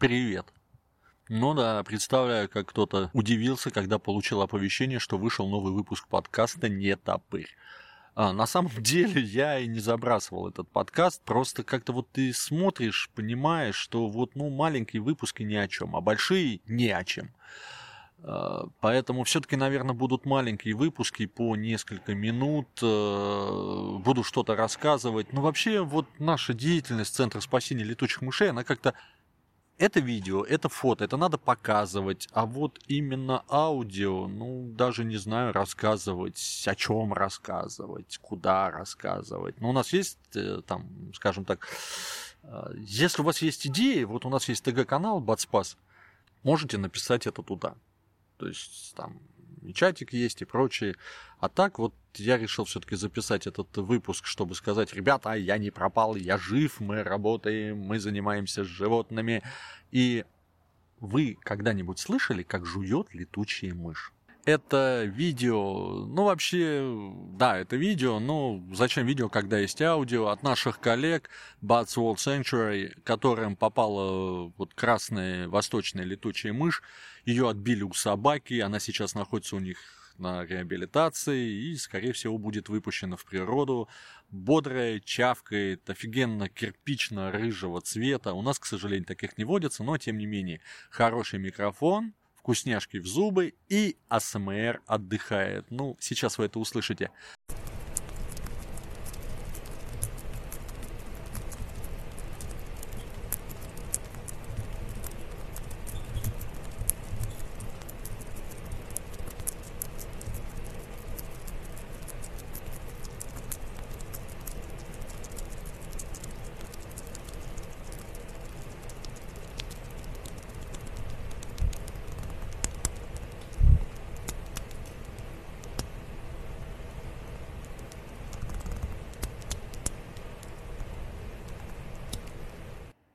[0.00, 0.46] Привет.
[1.28, 6.96] Ну да, представляю, как кто-то удивился, когда получил оповещение, что вышел новый выпуск подкаста «Не
[6.96, 7.50] топырь».
[8.14, 13.10] А, на самом деле я и не забрасывал этот подкаст, просто как-то вот ты смотришь,
[13.14, 17.34] понимаешь, что вот ну маленькие выпуски ни о чем, а большие ни о чем.
[18.22, 25.34] А, поэтому все-таки, наверное, будут маленькие выпуски по несколько минут, э, буду что-то рассказывать.
[25.34, 28.94] Но вообще вот наша деятельность Центра спасения летучих мышей, она как-то
[29.80, 35.54] это видео, это фото, это надо показывать, а вот именно аудио, ну, даже не знаю,
[35.54, 39.58] рассказывать, о чем рассказывать, куда рассказывать.
[39.58, 41.66] Но у нас есть, э, там, скажем так,
[42.42, 45.78] э, если у вас есть идеи, вот у нас есть ТГ-канал Батспас,
[46.42, 47.74] можете написать это туда.
[48.36, 49.18] То есть там
[49.62, 50.96] и чатик есть и прочее.
[51.38, 56.16] А так вот я решил все-таки записать этот выпуск, чтобы сказать, ребята, я не пропал,
[56.16, 59.42] я жив, мы работаем, мы занимаемся животными.
[59.90, 60.24] И
[61.00, 64.12] вы когда-нибудь слышали, как жует летучая мышь?
[64.46, 66.82] Это видео, ну вообще,
[67.34, 71.28] да, это видео, но зачем видео, когда есть аудио от наших коллег
[71.62, 76.82] Bats World Sanctuary, которым попала вот красная восточная летучая мышь,
[77.26, 79.76] ее отбили у собаки, она сейчас находится у них
[80.20, 83.88] на реабилитации и, скорее всего, будет выпущена в природу.
[84.30, 88.34] Бодрая, чавкает, офигенно кирпично-рыжего цвета.
[88.34, 90.60] У нас, к сожалению, таких не водится, но, тем не менее,
[90.90, 95.70] хороший микрофон, вкусняшки в зубы и АСМР отдыхает.
[95.70, 97.10] Ну, сейчас вы это услышите.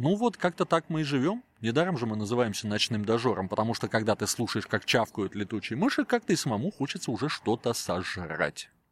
[0.00, 1.42] Ну вот, как-то так мы и живем.
[1.60, 6.04] Недаром же мы называемся ночным дожором, потому что когда ты слушаешь, как чавкают летучие мыши,
[6.04, 8.70] как-то и самому хочется уже что-то сожрать.